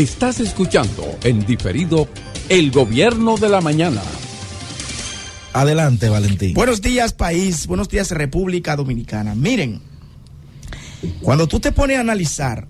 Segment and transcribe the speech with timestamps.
[0.00, 2.08] Estás escuchando en diferido
[2.48, 4.00] El Gobierno de la Mañana.
[5.52, 6.54] Adelante, Valentín.
[6.54, 7.66] Buenos días, país.
[7.66, 9.34] Buenos días, República Dominicana.
[9.34, 9.82] Miren,
[11.20, 12.66] cuando tú te pones a analizar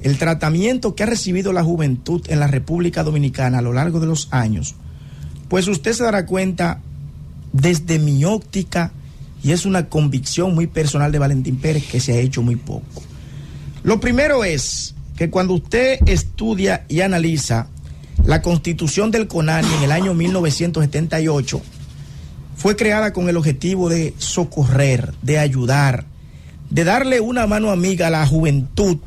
[0.00, 4.06] el tratamiento que ha recibido la juventud en la República Dominicana a lo largo de
[4.06, 4.74] los años,
[5.50, 6.80] pues usted se dará cuenta
[7.52, 8.92] desde mi óptica,
[9.44, 13.02] y es una convicción muy personal de Valentín Pérez, que se ha hecho muy poco.
[13.82, 17.66] Lo primero es que cuando usted estudia y analiza
[18.24, 21.60] la constitución del CONANI en el año 1978,
[22.56, 26.04] fue creada con el objetivo de socorrer, de ayudar,
[26.70, 28.98] de darle una mano amiga a la juventud,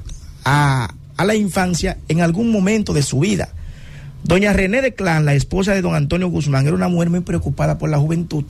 [0.44, 3.48] a, a la infancia en algún momento de su vida.
[4.26, 7.78] Doña René de Clan, la esposa de don Antonio Guzmán, era una mujer muy preocupada
[7.78, 8.44] por la juventud.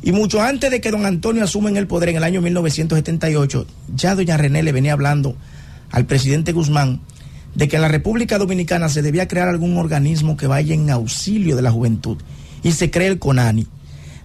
[0.00, 3.66] Y mucho antes de que don Antonio asuma en el poder en el año 1978,
[3.96, 5.36] ya doña René le venía hablando
[5.94, 7.00] al presidente Guzmán
[7.54, 11.54] de que en la República Dominicana se debía crear algún organismo que vaya en auxilio
[11.54, 12.18] de la juventud.
[12.64, 13.68] Y se cree el CONANI.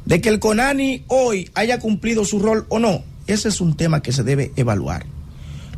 [0.04, 4.02] De que el CONANI hoy haya cumplido su rol o no, ese es un tema
[4.02, 5.06] que se debe evaluar.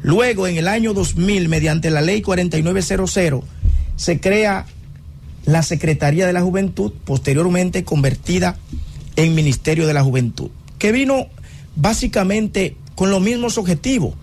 [0.02, 3.44] Luego, en el año 2000, mediante la ley 4900,
[3.98, 4.66] se crea
[5.44, 8.58] la Secretaría de la Juventud, posteriormente convertida
[9.18, 11.28] en Ministerio de la Juventud, que vino
[11.76, 14.16] básicamente con los mismos objetivos,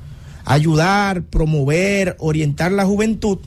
[0.49, 3.39] ayudar, promover, orientar la juventud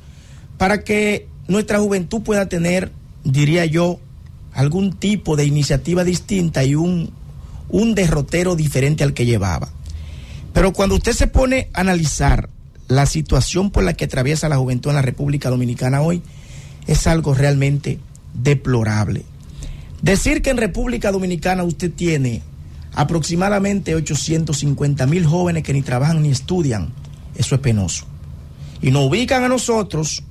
[0.58, 2.92] para que nuestra juventud pueda tener,
[3.24, 4.00] diría yo,
[4.54, 7.12] algún tipo de iniciativa distinta y un,
[7.70, 9.70] un derrotero diferente al que llevaba.
[10.54, 12.50] Pero cuando usted se pone a analizar
[12.88, 16.22] la situación por la que atraviesa la juventud en la República Dominicana hoy,
[16.86, 18.00] es algo realmente
[18.36, 19.24] deplorable.
[20.04, 22.44] Decir que en República Dominicana usted tiene
[22.94, 26.90] aproximadamente 850 mil jóvenes que ni trabajan ni estudian,
[27.36, 28.06] eso es penoso.
[28.82, 30.24] Y nos ubican a nosotros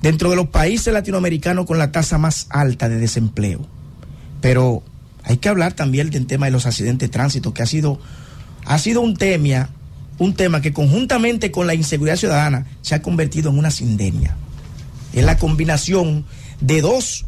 [0.00, 3.66] dentro de los países latinoamericanos con la tasa más alta de desempleo.
[4.40, 4.82] Pero
[5.22, 7.98] hay que hablar también del tema de los accidentes de tránsito, que ha sido,
[8.66, 9.70] ha sido un tema,
[10.18, 14.36] un tema que conjuntamente con la inseguridad ciudadana se ha convertido en una sindemia.
[15.12, 16.26] Es la combinación
[16.60, 17.24] de dos,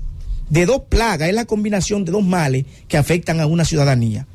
[0.50, 4.26] de dos plagas, es la combinación de dos males que afectan a una ciudadanía.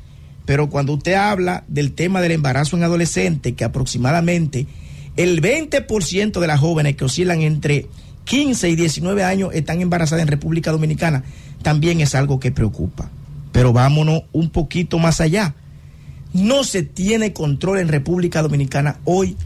[0.44, 4.66] Pero cuando usted habla del tema del embarazo en adolescente, que aproximadamente
[5.16, 7.88] el 20% de las jóvenes que oscilan entre
[8.24, 11.24] 15 y 19 años están embarazadas en República Dominicana,
[11.62, 13.10] también es algo que preocupa.
[13.52, 15.54] Pero vámonos un poquito más allá.
[16.32, 19.36] No se tiene control en República Dominicana hoy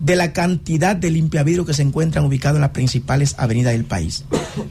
[0.00, 4.24] de la cantidad de limpiavidrios que se encuentran ubicados en las principales avenidas del país.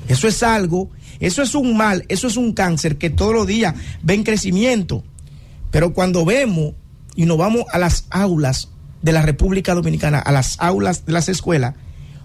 [0.08, 3.74] Eso es algo, eso es un mal, eso es un cáncer que todos los días
[4.04, 5.04] ven crecimiento.
[5.74, 6.76] Pero cuando vemos
[7.16, 8.70] y nos vamos a las aulas
[9.02, 11.74] de la República Dominicana, a las aulas de las escuelas,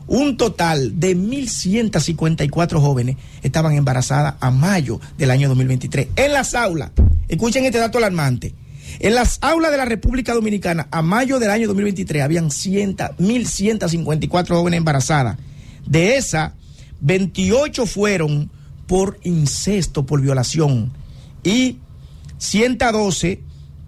[0.06, 6.08] un total de 1.154 jóvenes estaban embarazadas a mayo del año 2023.
[6.16, 6.90] En las aulas,
[7.28, 8.54] escuchen este dato alarmante,
[9.00, 14.76] en las aulas de la República Dominicana a mayo del año 2023 habían 1.154 jóvenes
[14.76, 15.38] embarazadas.
[15.86, 16.52] De esas,
[17.00, 18.50] 28 fueron
[18.86, 20.92] por incesto, por violación,
[21.42, 21.78] y
[22.38, 23.42] 112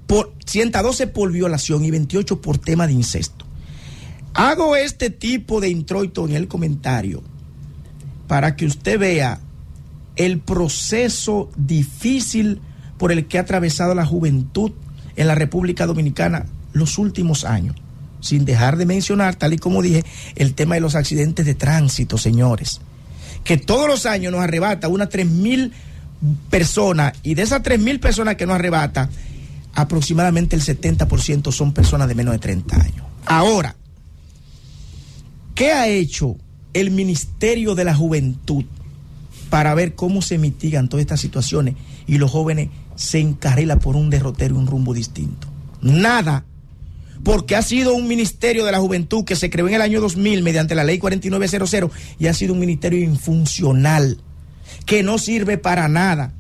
[0.06, 3.44] por, 112 por violación y 28 por tema de incesto.
[4.34, 7.22] Hago este tipo de introito en el comentario
[8.28, 9.40] para que usted vea
[10.16, 12.60] el proceso difícil
[12.98, 14.72] por el que ha atravesado la juventud
[15.16, 17.76] en la República Dominicana los últimos años.
[18.20, 20.04] Sin dejar de mencionar, tal y como dije,
[20.36, 22.80] el tema de los accidentes de tránsito, señores.
[23.44, 25.72] Que todos los años nos arrebata unas 3.000
[26.50, 29.08] personas y de esas 3.000 personas que nos arrebata,
[29.74, 33.06] aproximadamente el 70% son personas de menos de 30 años.
[33.26, 33.76] Ahora,
[35.54, 36.36] ¿qué ha hecho
[36.72, 38.64] el Ministerio de la Juventud
[39.48, 41.74] para ver cómo se mitigan todas estas situaciones
[42.06, 45.48] y los jóvenes se encarrilan por un derrotero y un rumbo distinto?
[45.80, 46.44] Nada.
[47.22, 50.42] Porque ha sido un ministerio de la juventud que se creó en el año 2000
[50.42, 54.18] mediante la ley 4900 y ha sido un ministerio infuncional,
[54.90, 56.32] que no sirve para nada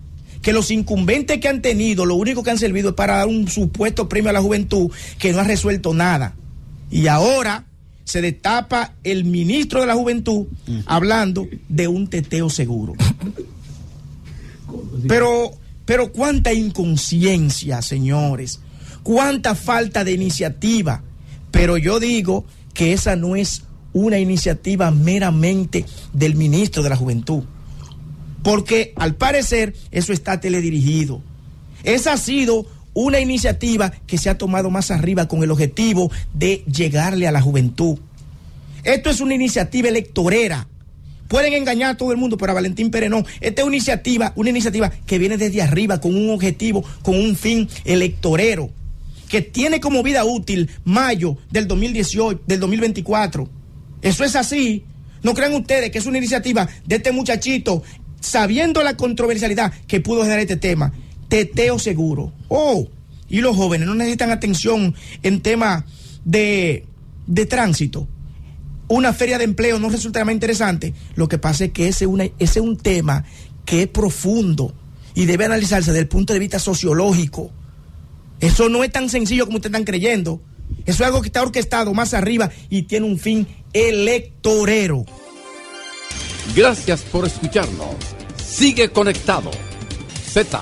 [0.42, 3.46] que los incumbentes que han tenido, lo único que han servido es para dar un
[3.46, 6.34] supuesto premio a la juventud que no ha resuelto nada.
[6.90, 7.66] Y ahora
[8.02, 10.48] se destapa el ministro de la juventud
[10.86, 12.94] hablando de un teteo seguro.
[15.06, 15.52] Pero,
[15.84, 18.58] pero cuánta inconsciencia, señores,
[19.04, 21.04] cuánta falta de iniciativa.
[21.52, 23.62] Pero yo digo que esa no es
[23.92, 27.44] una iniciativa meramente del ministro de la juventud
[28.42, 31.22] porque al parecer eso está teledirigido.
[31.82, 36.64] Esa ha sido una iniciativa que se ha tomado más arriba con el objetivo de
[36.66, 37.98] llegarle a la juventud.
[38.82, 40.66] Esto es una iniciativa electorera.
[41.28, 43.24] Pueden engañar a todo el mundo, pero a Valentín Pérez no.
[43.40, 47.36] Esta es una iniciativa, una iniciativa que viene desde arriba con un objetivo, con un
[47.36, 48.70] fin electorero,
[49.28, 53.48] que tiene como vida útil mayo del 2018, del 2024.
[54.02, 54.84] Eso es así.
[55.22, 57.82] No crean ustedes que es una iniciativa de este muchachito,
[58.20, 60.92] sabiendo la controversialidad que pudo generar este tema.
[61.28, 62.32] Teteo seguro.
[62.48, 62.88] Oh,
[63.28, 65.84] y los jóvenes no necesitan atención en temas
[66.24, 66.86] de,
[67.26, 68.08] de tránsito
[68.90, 70.94] una feria de empleo no resulta más interesante.
[71.14, 72.06] Lo que pasa es que ese,
[72.38, 73.24] ese es un tema
[73.64, 74.74] que es profundo
[75.14, 77.52] y debe analizarse desde el punto de vista sociológico.
[78.40, 80.42] Eso no es tan sencillo como ustedes están creyendo.
[80.86, 85.04] Eso es algo que está orquestado más arriba y tiene un fin electorero.
[86.54, 87.94] Gracias por escucharnos.
[88.36, 89.50] Sigue conectado.
[90.32, 90.60] Z